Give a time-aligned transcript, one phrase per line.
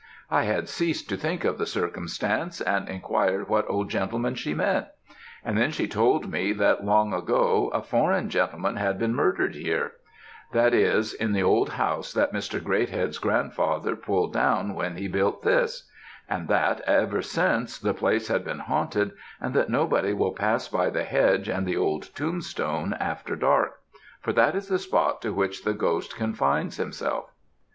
[0.31, 4.87] I had ceased to think of the circumstance, and inquired what old gentleman she meant?
[5.45, 9.91] and then she told me that, long ago, a foreign gentleman had been murdered here;
[10.53, 12.59] that is, in the old house that Mr.
[12.59, 15.87] Greathead's grandfather pulled down when he built this;
[16.27, 20.89] and that, ever since, the place has been haunted, and that nobody will pass by
[20.89, 23.79] the hedge, and the old tombstone after dark;
[24.19, 27.29] for that is the spot to which the ghost confines himself.'